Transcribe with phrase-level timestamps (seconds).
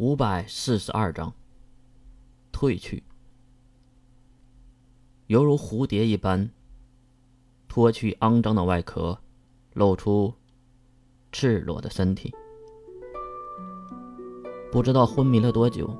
[0.00, 1.30] 五百四十二章。
[2.50, 3.02] 褪去，
[5.26, 6.48] 犹如蝴蝶一般，
[7.68, 9.18] 脱去肮脏的外壳，
[9.74, 10.32] 露出
[11.30, 12.34] 赤裸的身体。
[14.72, 15.94] 不知道昏迷了多久，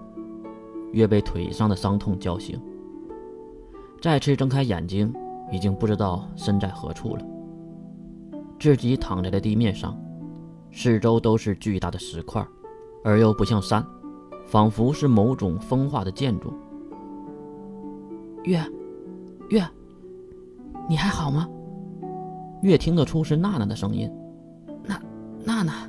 [0.95, 2.59] 越被腿上的伤痛叫醒，
[4.01, 5.12] 再次睁开眼睛，
[5.53, 7.27] 已经不知道身在何处了。
[8.59, 9.95] 自己躺在了地面上，
[10.73, 12.43] 四周都是巨大的石块。
[13.03, 13.85] 而又不像山，
[14.46, 16.53] 仿佛是某种风化的建筑。
[18.45, 18.63] 月，
[19.49, 19.67] 月，
[20.89, 21.49] 你还好吗？
[22.63, 24.11] 月听得出是娜娜的声音。
[24.85, 25.00] 娜，
[25.44, 25.89] 娜娜，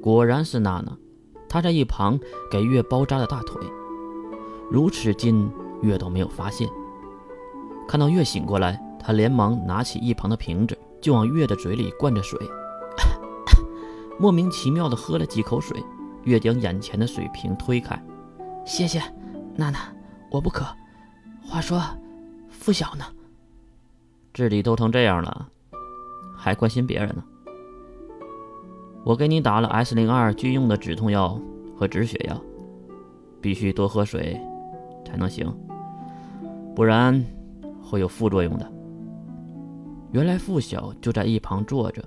[0.00, 0.96] 果然是娜娜。
[1.48, 2.18] 她在一旁
[2.50, 3.60] 给月包扎了大腿，
[4.70, 5.50] 如此近，
[5.82, 6.66] 月都没有发现。
[7.86, 12.38] 看到月醒过来，他连忙拿起一旁的瓶子，就往月的嘴里灌着水，
[14.18, 15.82] 莫名其妙的喝了几口水。
[16.24, 18.00] 越将眼前的水瓶推开，
[18.64, 19.00] 谢谢，
[19.56, 19.78] 娜娜，
[20.30, 20.64] 我不渴。
[21.44, 21.82] 话说，
[22.48, 23.04] 付晓呢？
[24.32, 25.48] 自己都成这样了，
[26.36, 27.24] 还关心别人呢？
[29.04, 31.40] 我给你打了 S 零二军用的止痛药
[31.76, 32.40] 和止血药，
[33.40, 34.40] 必须多喝水
[35.04, 35.52] 才能行，
[36.74, 37.22] 不然
[37.82, 38.72] 会有副作用的。
[40.12, 42.02] 原来付晓就在一旁坐着，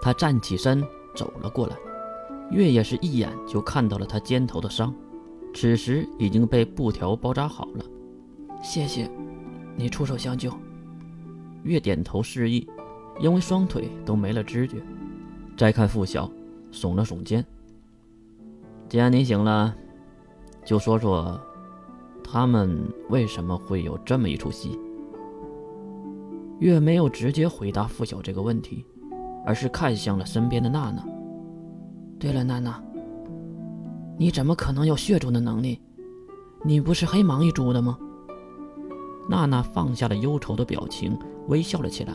[0.00, 0.82] 他站起身
[1.14, 1.76] 走了过来。
[2.52, 4.94] 月也是一眼就看到了他肩头的伤，
[5.54, 7.84] 此时已经被布条包扎好了。
[8.62, 9.10] 谢谢，
[9.74, 10.52] 你出手相救。
[11.62, 12.68] 月点头示意，
[13.18, 14.82] 因为双腿都没了知觉。
[15.56, 16.30] 再看付晓，
[16.70, 17.44] 耸了耸肩。
[18.88, 19.74] 既然你醒了，
[20.62, 21.40] 就说说，
[22.22, 24.78] 他们为什么会有这么一出戏？
[26.58, 28.84] 月没有直接回答付晓这个问题，
[29.46, 31.02] 而是看向了身边的娜娜。
[32.22, 32.80] 对了，娜娜，
[34.16, 35.82] 你怎么可能有血种的能力？
[36.62, 37.98] 你不是黑芒一族的吗？
[39.28, 42.14] 娜娜放下了忧愁的表情，微笑了起来。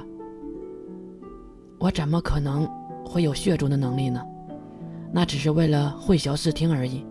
[1.78, 2.66] 我怎么可能
[3.06, 4.26] 会有血种的能力呢？
[5.12, 7.06] 那只是为了混淆视听而已，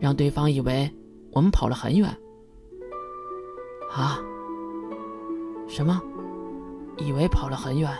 [0.00, 0.90] 让对方以为
[1.32, 2.08] 我们跑了很远。
[3.94, 4.18] 啊？
[5.68, 6.00] 什么？
[6.96, 7.90] 以为跑了很远？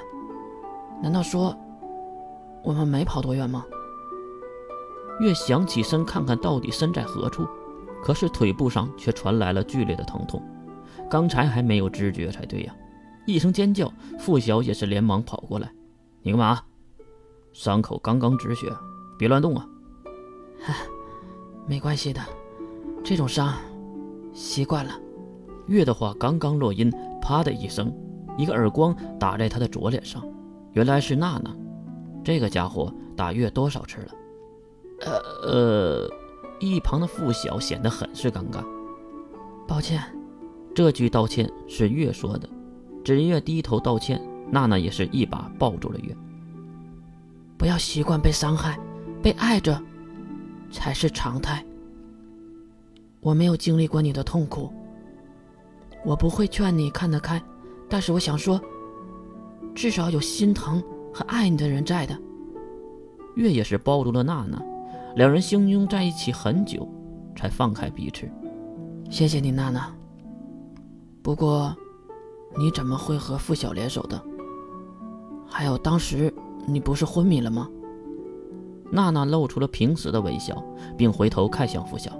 [1.02, 1.54] 难道说
[2.64, 3.62] 我们没跑多远吗？
[5.20, 7.46] 月想起身看看到底身在何处，
[8.02, 10.42] 可是腿部上却传来了剧烈的疼痛，
[11.10, 12.74] 刚才还没有知觉才对呀！
[13.26, 15.72] 一声尖叫，付晓也是连忙跑过来
[16.22, 16.60] ：“你干嘛？
[17.52, 18.70] 伤口刚刚止血，
[19.18, 19.66] 别乱动啊
[20.62, 20.74] ！”“哈，
[21.66, 22.20] 没关系的，
[23.02, 23.54] 这种伤
[24.32, 24.92] 习惯了。”
[25.66, 27.92] 月的话刚刚落音，啪的一声，
[28.36, 30.22] 一个耳光打在他的左脸上，
[30.74, 31.50] 原来是娜娜，
[32.22, 34.12] 这个家伙打月多少次了？
[35.00, 36.10] 呃呃，
[36.58, 38.64] 一旁的付晓显得很是尴尬。
[39.68, 40.02] 抱歉，
[40.74, 42.48] 这句道歉是月说的。
[43.04, 44.20] 只月低头道歉，
[44.50, 46.16] 娜娜也是一把抱住了月。
[47.58, 48.78] 不要习惯被伤害，
[49.22, 49.80] 被爱着
[50.70, 51.64] 才是常态。
[53.20, 54.72] 我没有经历过你的痛苦，
[56.04, 57.42] 我不会劝你看得开，
[57.88, 58.60] 但是我想说，
[59.74, 60.82] 至少有心疼
[61.12, 62.16] 和爱你的人在的。
[63.34, 64.62] 月也是抱住了娜娜。
[65.16, 66.86] 两人相拥在一起很久，
[67.34, 68.30] 才放开彼此。
[69.10, 69.90] 谢谢你，娜娜。
[71.22, 71.74] 不过，
[72.58, 74.22] 你怎么会和付晓联手的？
[75.48, 76.30] 还有，当时
[76.66, 77.66] 你不是昏迷了吗？
[78.92, 80.62] 娜娜露出了平时的微笑，
[80.98, 82.12] 并回头看向付晓。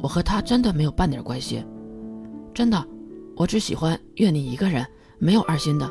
[0.00, 1.66] 我和他真的没有半点关系，
[2.54, 2.86] 真的，
[3.34, 4.86] 我只喜欢月你一个人，
[5.18, 5.90] 没有二心的。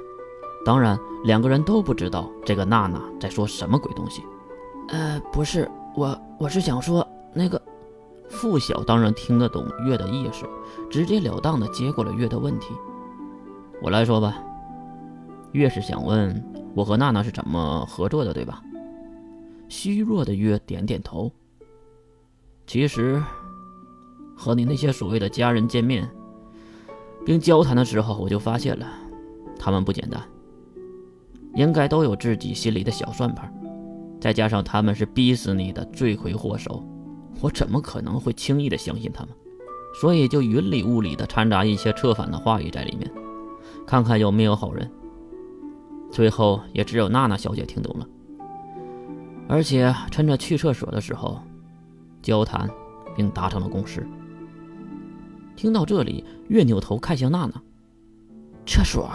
[0.65, 4.23] 当然，两个人都不知道这个娜娜在说什么鬼东西。
[4.87, 5.69] 呃，不是。
[5.95, 7.61] 我我是想说，那个
[8.29, 10.45] 付晓当然听得懂月的意思，
[10.89, 12.73] 直截了当的接过了月的问题。
[13.81, 14.43] 我来说吧，
[15.51, 16.43] 月是想问
[16.73, 18.63] 我和娜娜是怎么合作的，对吧？
[19.69, 21.31] 虚弱的月点点头。
[22.65, 23.21] 其实，
[24.35, 26.09] 和你那些所谓的家人见面
[27.25, 28.87] 并交谈的时候，我就发现了，
[29.59, 30.21] 他们不简单，
[31.55, 33.53] 应该都有自己心里的小算盘。
[34.23, 36.81] 再加上他们是逼死你的罪魁祸首，
[37.41, 39.35] 我怎么可能会轻易的相信他们？
[39.99, 43.11] 所以就云里雾里的掺杂一些策反的话语在里面，
[43.85, 44.89] 看看有没有好人。
[46.09, 48.07] 最后也只有娜娜小姐听懂了，
[49.49, 51.37] 而且趁着去厕所的时候
[52.21, 52.69] 交谈，
[53.17, 54.07] 并达成了共识。
[55.57, 57.61] 听到这里，月扭头看向娜娜，
[58.65, 59.05] 厕所。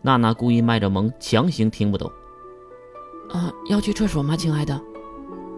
[0.00, 2.08] 娜娜故意卖着萌，强行听不懂。
[3.30, 4.80] 啊，要去厕所吗，亲爱的？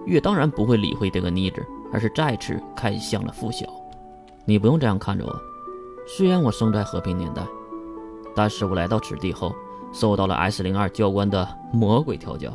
[0.07, 3.67] 月当然不会理会这个妮子，而是再次看向了付晓。
[4.47, 5.41] 你不用这样看着我。
[6.07, 7.47] 虽然我生在和平年代，
[8.35, 9.55] 但是我来到此地后，
[9.93, 12.51] 受到了 S 零二教官的魔鬼调教。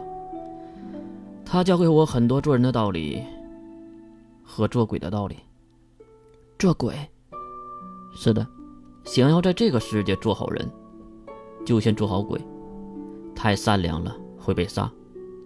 [1.46, 3.22] 他教会我很多做人的道理
[4.44, 5.36] 和做鬼的道理。
[6.58, 6.96] 做鬼？
[8.16, 8.48] 是的，
[9.04, 10.68] 想要在这个世界做好人，
[11.64, 12.42] 就先做好鬼。
[13.36, 14.90] 太善良了会被杀，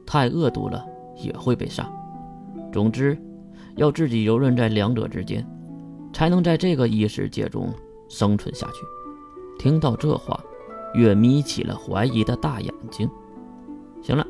[0.08, 0.84] 太恶毒了
[1.16, 1.88] 也会被杀。
[2.74, 3.16] 总之，
[3.76, 5.46] 要自己游刃在两者之间，
[6.12, 7.72] 才能在这个异世界中。
[8.10, 8.86] 生存下去。
[9.60, 10.42] 听到这话，
[10.94, 13.06] 月眯起了怀疑的大眼睛。
[14.02, 14.26] 行了，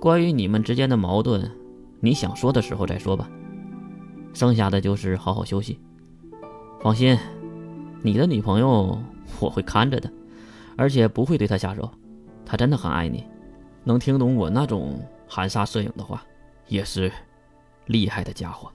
[0.00, 1.50] 关于你们之间的矛盾，
[2.00, 3.28] 你想说的时候再说吧。
[4.32, 5.78] 剩下的就是好好休息。
[6.80, 7.18] 放心，
[8.00, 8.98] 你的女朋友
[9.38, 10.10] 我会看着的，
[10.74, 11.90] 而且不会对她下手。
[12.46, 13.22] 她真的很爱你，
[13.88, 16.22] 能听懂我那种含沙射影的话，
[16.66, 17.10] 也是
[17.86, 18.70] 厉害的家伙。